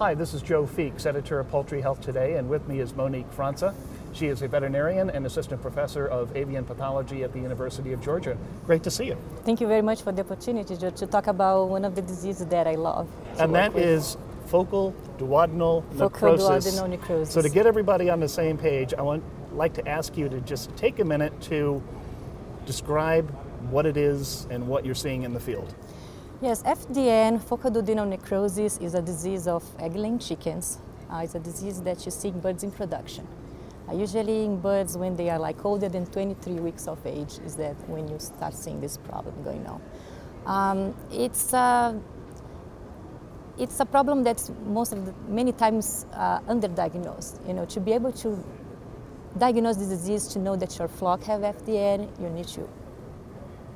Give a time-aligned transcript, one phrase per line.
[0.00, 3.30] Hi, this is Joe Feeks, editor of Poultry Health Today, and with me is Monique
[3.36, 3.74] França.
[4.14, 8.38] She is a veterinarian and assistant professor of avian pathology at the University of Georgia.
[8.64, 9.18] Great to see you.
[9.44, 12.46] Thank you very much for the opportunity Joe, to talk about one of the diseases
[12.46, 13.10] that I love.
[13.38, 13.84] And that with.
[13.84, 16.80] is focal duodenal focal necrosis.
[16.80, 17.34] Duodenal necrosis.
[17.34, 20.40] So to get everybody on the same page, I would like to ask you to
[20.40, 21.82] just take a minute to
[22.64, 23.28] describe
[23.68, 25.74] what it is and what you're seeing in the field.
[26.42, 30.78] Yes, FDN, focal duodenal necrosis, is a disease of egg-laying chickens.
[31.12, 33.28] Uh, it's a disease that you see in birds in production.
[33.86, 37.56] Uh, usually in birds when they are like older than 23 weeks of age is
[37.56, 39.82] that when you start seeing this problem going on.
[40.46, 41.92] Um, it's, uh,
[43.58, 47.46] it's a problem that's most of the, many times uh, underdiagnosed.
[47.46, 48.42] You know, to be able to
[49.36, 52.66] diagnose the disease, to know that your flock have FDN, you need to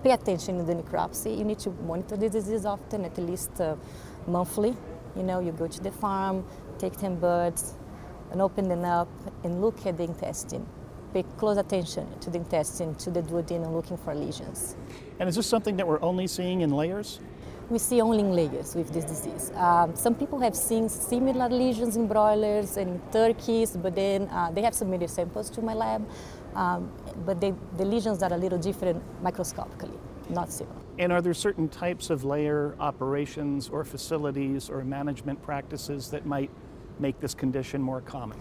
[0.04, 1.36] pay attention in the necropsy.
[1.36, 3.74] You need to monitor the disease often, at least uh,
[4.26, 4.76] monthly.
[5.16, 6.44] You know, you go to the farm,
[6.78, 7.74] take 10 birds,
[8.30, 9.08] and open them up
[9.44, 10.66] and look at the intestine.
[11.14, 14.76] Pay close attention to the intestine, to the duodenum, looking for lesions.
[15.18, 17.20] And is this something that we're only seeing in layers?
[17.70, 19.50] We see only in layers with this disease.
[19.56, 24.50] Um, some people have seen similar lesions in broilers and in turkeys, but then uh,
[24.52, 26.06] they have submitted samples to my lab
[26.54, 26.90] um,
[27.26, 29.98] but they, the lesions are a little different microscopically,
[30.30, 30.76] not similar.
[30.98, 36.50] And are there certain types of layer operations or facilities or management practices that might
[37.00, 38.38] make this condition more common?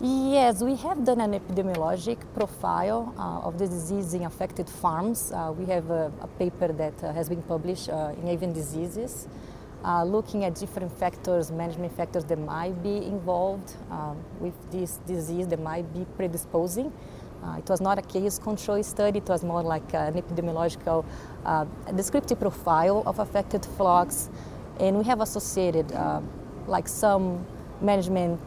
[0.00, 5.30] Yes, we have done an epidemiologic profile uh, of the disease in affected farms.
[5.30, 9.28] Uh, we have a, a paper that uh, has been published uh, in avian diseases,
[9.84, 15.46] uh, looking at different factors, management factors that might be involved um, with this disease
[15.46, 16.92] that might be predisposing.
[17.44, 21.04] Uh, it was not a case control study, it was more like an epidemiological
[21.44, 21.64] uh,
[21.94, 24.30] descriptive profile of affected flocks.
[24.80, 26.20] And we have associated uh,
[26.66, 27.46] like some
[27.80, 28.40] management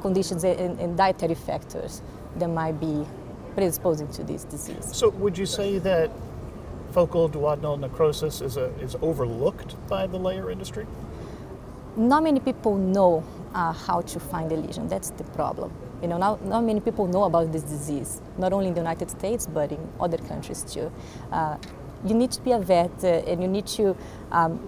[0.00, 2.02] conditions and, and, dietary factors
[2.36, 3.06] that might be
[3.54, 4.90] predisposing to this disease.
[4.92, 6.10] So would you say that
[6.92, 10.86] focal duodenal necrosis is, a, is overlooked by the layer industry?
[11.96, 13.24] Not many people know
[13.54, 14.88] uh, how to find the lesion.
[14.88, 15.72] That's the problem.
[16.02, 19.10] You know, not, not many people know about this disease, not only in the United
[19.10, 20.90] States, but in other countries too.
[21.30, 21.56] Uh,
[22.04, 23.96] you need to be a vet uh, and you need to
[24.32, 24.60] um,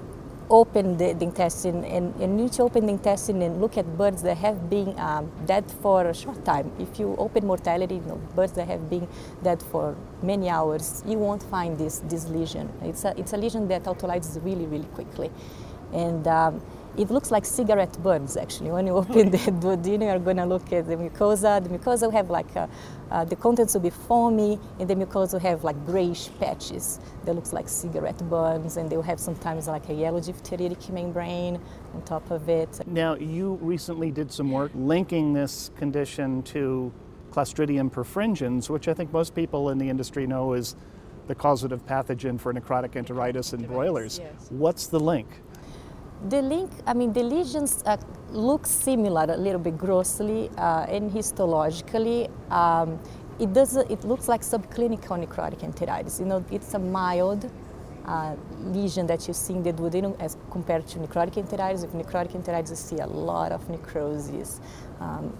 [0.52, 4.36] open the, the, intestine and, and you open the intestine and look at birds that
[4.36, 6.70] have been um, dead for a short time.
[6.78, 9.08] If you open mortality, you know, birds that have been
[9.42, 12.70] dead for many hours, you won't find this, this lesion.
[12.82, 15.30] It's a, it's a lesion that autolyzes really, really quickly.
[15.94, 16.60] And um,
[16.96, 18.70] it looks like cigarette burns actually.
[18.70, 21.62] When you open the duodenum, you're going to look at the mucosa.
[21.62, 22.68] The mucosa will have like, a,
[23.10, 27.34] uh, the contents will be foamy, and the mucosa will have like grayish patches that
[27.34, 31.60] looks like cigarette burns, and they will have sometimes like a yellow diphtheritic membrane
[31.94, 32.80] on top of it.
[32.86, 36.92] Now, you recently did some work linking this condition to
[37.32, 40.76] Clostridium perfringens, which I think most people in the industry know is
[41.28, 44.18] the causative pathogen for necrotic enteritis in broilers.
[44.18, 44.48] Yes.
[44.50, 45.28] What's the link?
[46.28, 47.96] The link, I mean, the lesions uh,
[48.30, 52.30] look similar a little bit grossly uh, and histologically.
[52.50, 53.00] Um,
[53.40, 53.76] it does.
[53.76, 56.20] It looks like subclinical necrotic enteritis.
[56.20, 57.50] You know, it's a mild
[58.06, 61.82] uh, lesion that you see in the duodenum as compared to necrotic enteritis.
[61.82, 64.60] With necrotic enteritis, you see a lot of necrosis.
[65.00, 65.36] Um,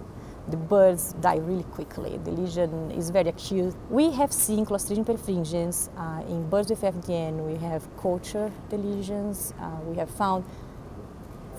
[0.49, 2.19] the birds die really quickly.
[2.25, 3.73] The lesion is very acute.
[3.89, 7.45] We have seen Clostridium perfringens uh, in birds with FDN.
[7.45, 9.53] We have cultured the lesions.
[9.61, 10.43] Uh, we have found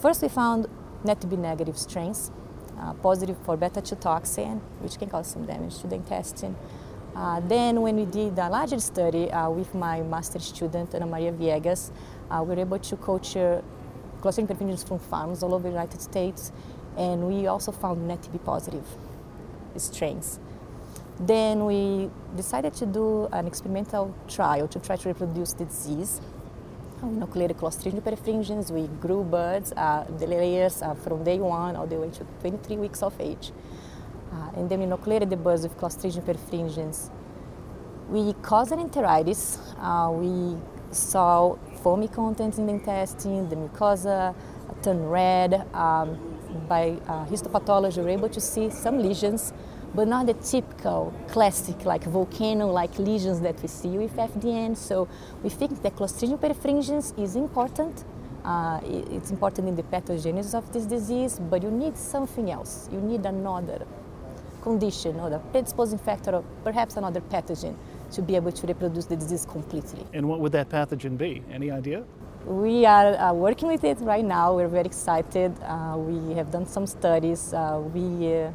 [0.05, 0.67] First, we found
[1.03, 2.31] net to be negative strains,
[2.79, 6.55] uh, positive for beta-2 toxin, which can cause some damage to the intestine.
[7.17, 11.33] Uh, then when we did a larger study uh, with my master student, Ana Maria
[11.33, 11.91] Viegas,
[12.31, 13.65] uh, we were able to culture
[14.21, 16.53] Clostridium perfringens from farms all over the United States,
[16.99, 18.85] and we also found net to be positive
[19.77, 20.39] strains.
[21.19, 26.21] Then we decided to do an experimental trial to try to reproduce the disease
[27.09, 28.71] inoculated Clostridium perfringens.
[28.71, 32.77] We grew birds, uh, the layers uh, from day one all the way to 23
[32.77, 33.53] weeks of age.
[34.33, 37.11] Uh, and then we inoculated the birds with Clostridium perfringens.
[38.09, 39.59] We caused an enteritis.
[39.79, 40.61] Uh, we
[40.91, 44.35] saw foamy contents in the intestine, the mucosa
[44.83, 45.67] turned red.
[45.75, 46.19] Um,
[46.69, 49.53] by uh, histopathology, we were able to see some lesions
[49.95, 54.77] but not the typical classic like volcano-like lesions that we see with FDN.
[54.77, 55.09] So
[55.43, 58.05] we think that Clostridium perfringens is important.
[58.45, 62.89] Uh, it's important in the pathogenesis of this disease, but you need something else.
[62.93, 63.87] You need another
[64.63, 67.75] condition or a predisposing factor or perhaps another pathogen
[68.11, 70.05] to be able to reproduce the disease completely.
[70.13, 71.43] And what would that pathogen be?
[71.51, 72.05] Any idea?
[72.47, 74.55] We are uh, working with it right now.
[74.55, 75.53] We're very excited.
[75.63, 77.55] Uh, we have done some studies.
[77.55, 78.51] Uh, we uh,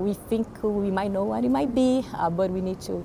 [0.00, 3.04] we think we might know what it might be, uh, but we need to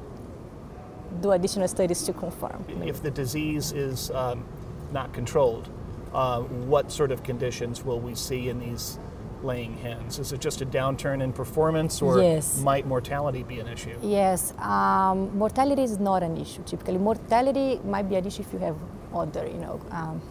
[1.21, 2.63] do additional studies to confirm.
[2.83, 4.45] If the disease is um,
[4.91, 5.69] not controlled,
[6.13, 6.41] uh,
[6.73, 8.97] what sort of conditions will we see in these
[9.43, 10.17] laying hens?
[10.17, 12.61] Is it just a downturn in performance, or Yes.
[12.61, 13.97] might mortality be an issue?
[14.01, 16.63] Yes, um, mortality is not an issue.
[16.63, 18.77] Typically, mortality might be an issue if you have
[19.13, 20.21] other, you know, um,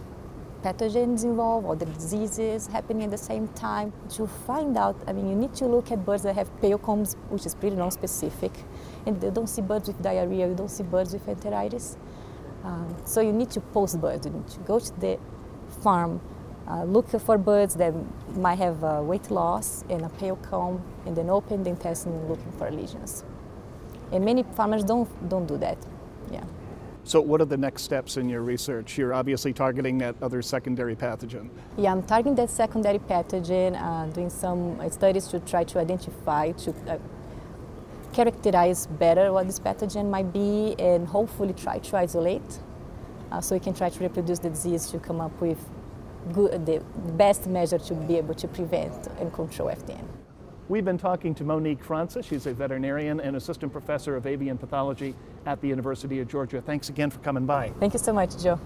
[0.65, 3.93] pathogens involved, other diseases happening at the same time.
[4.17, 7.17] To find out, I mean, you need to look at birds that have pale combs,
[7.29, 8.53] which is pretty non-specific,
[9.05, 10.49] and you don't see birds with diarrhea.
[10.49, 11.97] You don't see birds with enteritis.
[12.65, 14.25] Um, so you need to post birds.
[14.27, 15.19] You need to go to the
[15.83, 16.21] farm,
[16.67, 17.93] uh, look for birds that
[18.35, 22.53] might have uh, weight loss and a pale comb, and then open the intestine looking
[22.53, 23.23] for lesions.
[24.13, 25.77] And many farmers don't don't do that.
[26.33, 26.45] Yeah.
[27.07, 28.97] So, what are the next steps in your research?
[28.97, 31.51] You're obviously targeting that other secondary pathogen.
[31.77, 36.71] Yeah, I'm targeting that secondary pathogen, uh, doing some studies to try to identify, to
[36.89, 36.99] uh,
[38.15, 42.61] characterize better what this pathogen might be, and hopefully try to isolate,
[43.31, 45.59] uh, so we can try to reproduce the disease to come up with
[46.33, 46.81] good, the
[47.19, 50.24] best measure to be able to prevent and control FDN.
[50.67, 52.25] We've been talking to Monique França.
[52.25, 55.15] She's a veterinarian and assistant professor of avian pathology
[55.45, 56.63] at the University of Georgia.
[56.63, 57.71] Thanks again for coming by.
[57.81, 58.59] Thank you so much, Joe.